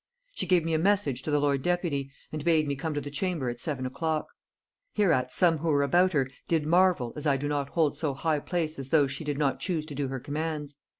She 0.33 0.47
gave 0.47 0.65
me 0.65 0.73
a 0.73 0.79
message 0.79 1.21
to 1.21 1.29
the 1.29 1.39
lord 1.39 1.61
deputy, 1.61 2.09
and 2.31 2.43
bade 2.43 2.67
me 2.67 2.75
come 2.75 2.95
to 2.95 3.01
the 3.01 3.11
chamber 3.11 3.49
at 3.49 3.59
seven 3.59 3.85
o'clock. 3.85 4.29
Hereat 4.93 5.31
some 5.31 5.59
who 5.59 5.69
were 5.69 5.83
about 5.83 6.13
her 6.13 6.27
did 6.47 6.65
marvel, 6.65 7.13
as 7.15 7.27
I 7.27 7.37
do 7.37 7.47
not 7.47 7.69
hold 7.69 7.95
so 7.95 8.15
high 8.15 8.39
place 8.39 8.79
as 8.79 8.89
those 8.89 9.11
she 9.11 9.23
did 9.23 9.37
not 9.37 9.59
choose 9.59 9.85
to 9.85 9.93
do 9.93 10.07
her 10.07 10.19
commands.... 10.19 10.73